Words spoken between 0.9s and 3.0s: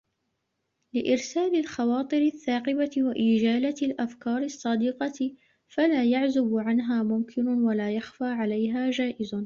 لِإِرْسَالِ الْخَوَاطِرِ الثَّاقِبَةِ